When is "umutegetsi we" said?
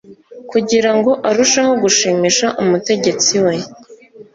2.61-3.55